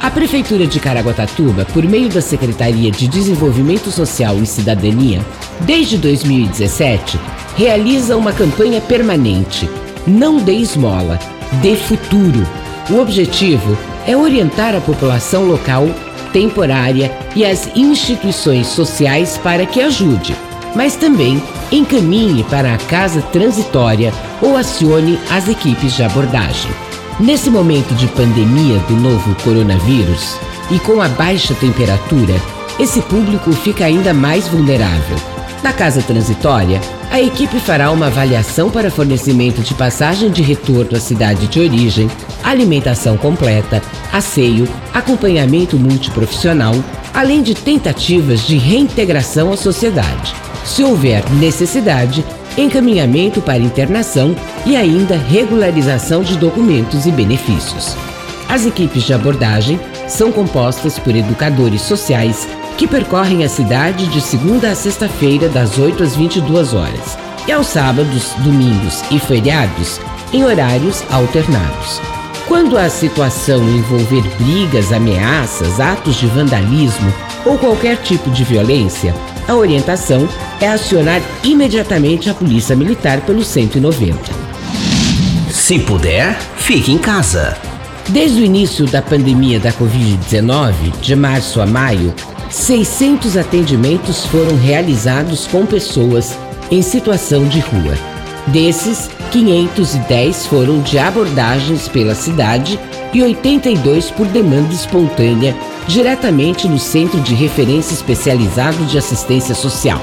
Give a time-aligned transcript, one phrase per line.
[0.00, 5.20] A Prefeitura de Caraguatatuba, por meio da Secretaria de Desenvolvimento Social e Cidadania,
[5.60, 7.18] desde 2017,
[7.56, 9.68] realiza uma campanha permanente.
[10.06, 11.18] Não dê esmola,
[11.60, 12.46] dê futuro.
[12.88, 15.88] O objetivo é orientar a população local,
[16.32, 20.34] temporária e as instituições sociais para que ajude
[20.76, 26.70] mas também encaminhe para a casa transitória ou acione as equipes de abordagem.
[27.18, 30.36] Nesse momento de pandemia do novo coronavírus
[30.70, 32.34] e com a baixa temperatura,
[32.78, 35.16] esse público fica ainda mais vulnerável.
[35.62, 41.00] Na casa transitória, a equipe fará uma avaliação para fornecimento de passagem de retorno à
[41.00, 42.10] cidade de origem,
[42.44, 46.74] alimentação completa, asseio, acompanhamento multiprofissional,
[47.14, 52.24] além de tentativas de reintegração à sociedade se houver necessidade,
[52.58, 54.34] encaminhamento para internação
[54.66, 57.96] e ainda regularização de documentos e benefícios.
[58.48, 59.78] As equipes de abordagem
[60.08, 66.02] são compostas por educadores sociais que percorrem a cidade de segunda a sexta-feira, das 8
[66.02, 67.16] às 22 horas,
[67.46, 70.00] e aos sábados, domingos e feriados,
[70.32, 72.00] em horários alternados.
[72.46, 77.12] Quando a situação envolver brigas, ameaças, atos de vandalismo
[77.46, 79.14] ou qualquer tipo de violência,
[79.46, 80.28] a orientação
[80.60, 84.18] é acionar imediatamente a Polícia Militar pelo 190.
[85.50, 87.56] Se puder, fique em casa.
[88.08, 92.12] Desde o início da pandemia da Covid-19, de março a maio,
[92.50, 96.36] 600 atendimentos foram realizados com pessoas
[96.70, 97.94] em situação de rua.
[98.48, 102.78] Desses, 510 foram de abordagens pela cidade
[103.12, 110.02] e 82 por demanda espontânea diretamente no Centro de Referência Especializado de Assistência Social.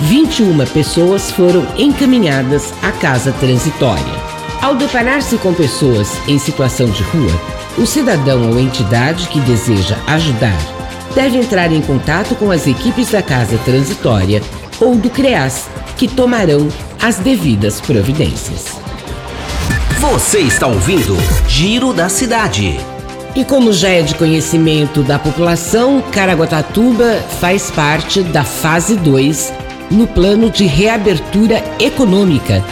[0.00, 4.32] 21 pessoas foram encaminhadas à casa transitória.
[4.60, 7.32] Ao deparar-se com pessoas em situação de rua,
[7.78, 10.58] o cidadão ou entidade que deseja ajudar
[11.14, 14.42] deve entrar em contato com as equipes da casa transitória
[14.80, 16.68] ou do CREAS, que tomarão
[17.00, 18.80] as devidas providências.
[20.00, 21.16] Você está ouvindo
[21.46, 22.91] Giro da Cidade.
[23.34, 29.52] E como já é de conhecimento da população, Caraguatatuba faz parte da fase 2
[29.90, 32.62] no plano de reabertura econômica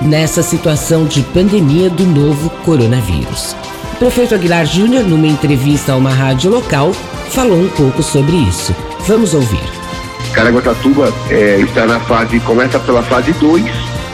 [0.00, 3.56] nessa situação de pandemia do novo coronavírus.
[3.94, 6.92] O prefeito Aguilar Júnior, numa entrevista a uma rádio local,
[7.30, 8.74] falou um pouco sobre isso.
[9.08, 9.64] Vamos ouvir.
[10.32, 13.64] Caraguatatuba é, está na fase, começa pela fase 2,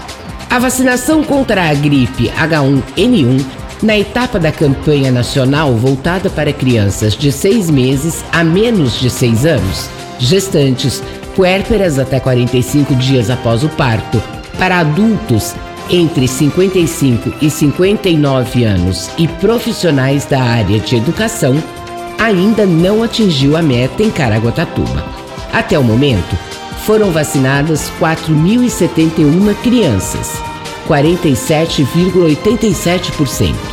[0.49, 7.31] A vacinação contra a gripe H1N1 na etapa da campanha nacional voltada para crianças de
[7.31, 11.03] seis meses a menos de seis anos, gestantes,
[11.35, 14.21] puérperas até 45 dias após o parto,
[14.57, 15.53] para adultos
[15.89, 21.61] entre 55 e 59 anos e profissionais da área de educação,
[22.17, 25.03] ainda não atingiu a meta em Caraguatatuba.
[25.51, 26.37] Até o momento,
[26.85, 30.41] foram vacinadas 4.071 crianças,
[30.87, 33.72] 47,87%,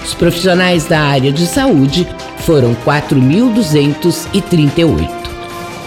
[0.04, 2.08] Os profissionais da área de saúde
[2.46, 5.10] foram 4.238.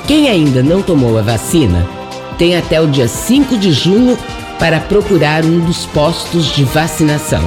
[0.06, 1.88] Quem ainda não tomou a vacina
[2.38, 4.18] tem até o dia 5 de junho
[4.60, 7.42] para procurar um dos postos de vacinação.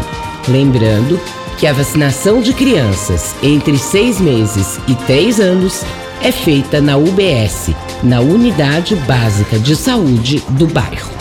[0.49, 1.21] Lembrando
[1.59, 5.85] que a vacinação de crianças entre 6 meses e 3 anos
[6.23, 7.69] é feita na UBS,
[8.03, 11.13] na Unidade Básica de Saúde do bairro.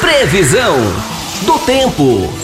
[0.00, 0.76] Previsão
[1.46, 2.41] do tempo.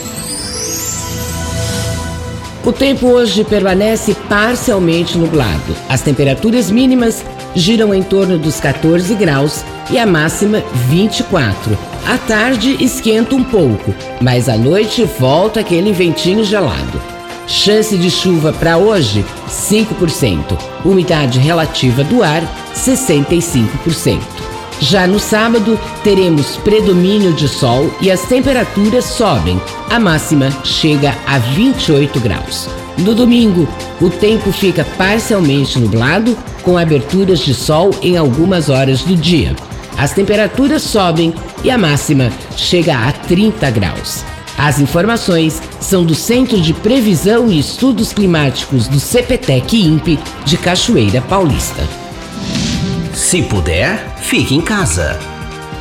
[2.65, 5.75] O tempo hoje permanece parcialmente nublado.
[5.87, 7.23] As temperaturas mínimas
[7.55, 11.77] giram em torno dos 14 graus e a máxima 24.
[12.05, 17.01] À tarde esquenta um pouco, mas à noite volta aquele ventinho gelado.
[17.47, 20.57] Chance de chuva para hoje: 5%.
[20.83, 22.43] Umidade relativa do ar:
[22.75, 24.38] 65%.
[24.81, 29.61] Já no sábado, teremos predomínio de sol e as temperaturas sobem.
[29.89, 32.69] A máxima chega a 28 graus.
[32.97, 33.67] No domingo,
[34.01, 39.55] o tempo fica parcialmente nublado, com aberturas de sol em algumas horas do dia.
[39.97, 41.33] As temperaturas sobem
[41.63, 44.23] e a máxima chega a 30 graus.
[44.57, 51.21] As informações são do Centro de Previsão e Estudos Climáticos do CPTEC INPE de Cachoeira
[51.21, 51.98] Paulista.
[53.29, 55.19] Se puder, fique em casa.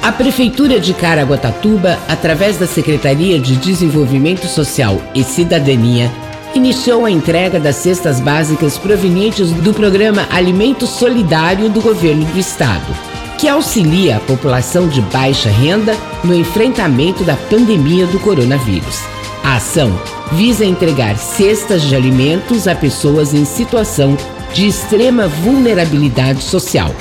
[0.02, 6.12] A Prefeitura de Caraguatatuba, através da Secretaria de Desenvolvimento Social e Cidadania,
[6.54, 12.94] iniciou a entrega das cestas básicas provenientes do programa Alimento Solidário do Governo do Estado,
[13.38, 19.00] que auxilia a população de baixa renda no enfrentamento da pandemia do coronavírus.
[19.42, 19.98] A ação
[20.32, 24.18] visa entregar cestas de alimentos a pessoas em situação
[24.52, 26.94] de extrema vulnerabilidade social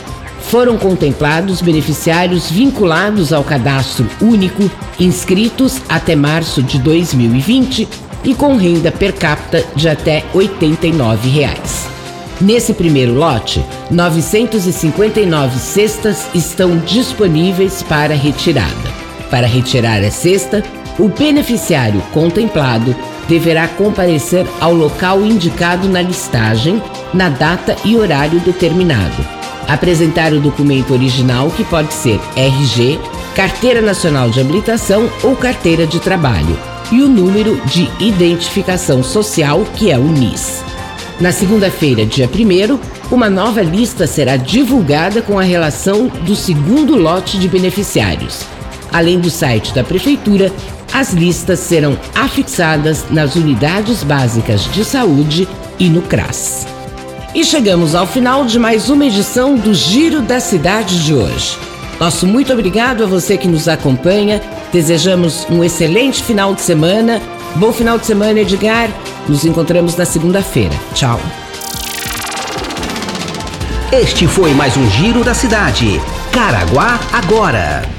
[0.48, 7.88] foram contemplados beneficiários vinculados ao cadastro único, inscritos até março de 2020
[8.24, 11.88] e com renda per capita de até 89 reais.
[12.40, 18.98] Nesse primeiro lote, 959 cestas estão disponíveis para retirada.
[19.30, 20.64] Para retirar a cesta,
[20.98, 22.96] o beneficiário contemplado
[23.28, 26.82] deverá comparecer ao local indicado na listagem,
[27.14, 29.38] na data e horário determinado
[29.68, 33.00] apresentar o documento original, que pode ser RG,
[33.36, 36.58] Carteira Nacional de Habilitação ou Carteira de Trabalho,
[36.92, 40.64] e o número de identificação social, que é o NIS.
[41.20, 47.38] Na segunda-feira, dia 1, uma nova lista será divulgada com a relação do segundo lote
[47.40, 48.46] de beneficiários.
[48.92, 50.52] Além do site da Prefeitura,
[50.94, 55.48] as listas serão afixadas nas unidades básicas de saúde
[55.80, 56.77] e no CRAS.
[57.38, 61.56] E chegamos ao final de mais uma edição do Giro da Cidade de hoje.
[62.00, 64.42] Nosso muito obrigado a você que nos acompanha.
[64.74, 67.22] Desejamos um excelente final de semana.
[67.56, 68.90] Bom final de semana, Edgar.
[69.30, 70.74] Nos encontramos na segunda-feira.
[70.96, 71.20] Tchau.
[73.92, 76.02] Este foi mais um Giro da Cidade.
[76.32, 77.97] Caraguá agora.